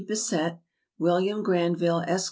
[0.07, 0.57] Bisset,
[0.97, 2.19] William Grranville, Esq.